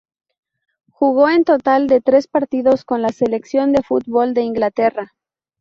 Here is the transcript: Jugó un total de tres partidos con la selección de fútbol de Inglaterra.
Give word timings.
Jugó 0.89 1.25
un 1.25 1.43
total 1.43 1.85
de 1.85 2.01
tres 2.01 2.27
partidos 2.27 2.85
con 2.85 3.03
la 3.03 3.09
selección 3.09 3.71
de 3.71 3.83
fútbol 3.83 4.33
de 4.33 4.41
Inglaterra. 4.41 5.13